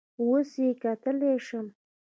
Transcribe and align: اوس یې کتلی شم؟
اوس 0.21 0.49
یې 0.63 0.69
کتلی 0.83 1.31
شم؟ 1.45 1.67